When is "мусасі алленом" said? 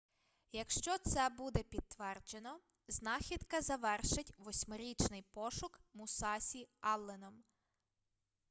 5.93-7.43